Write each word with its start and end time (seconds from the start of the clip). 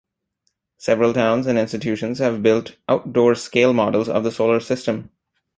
Several 0.79 1.13
towns 1.13 1.45
and 1.45 1.59
institutions 1.59 2.17
have 2.17 2.41
built 2.41 2.75
outdoor 2.89 3.35
scale 3.35 3.71
models 3.71 4.09
of 4.09 4.23
the 4.23 4.31
Solar 4.31 4.59
System. 4.59 5.11